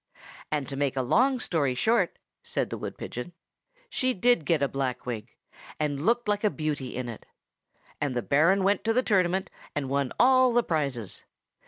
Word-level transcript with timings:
And 0.51 0.67
to 0.67 0.75
make 0.75 0.95
a 0.97 1.03
long 1.03 1.39
story 1.39 1.75
short, 1.75 2.17
said 2.41 2.71
the 2.71 2.77
wood 2.79 2.97
pigeon, 2.97 3.33
she 3.87 4.15
did 4.15 4.45
get 4.47 4.63
a 4.63 4.67
black 4.67 5.05
wig, 5.05 5.35
and 5.79 6.07
looked 6.07 6.27
like 6.27 6.43
a 6.43 6.49
beauty 6.49 6.95
in 6.95 7.07
it. 7.07 7.23
And 8.01 8.15
the 8.17 8.23
Baron 8.23 8.63
went 8.63 8.83
to 8.85 8.93
the 8.93 9.03
tournament, 9.03 9.51
and 9.75 9.89
won 9.91 10.11
all 10.19 10.53
the 10.53 10.63
prizes. 10.63 11.23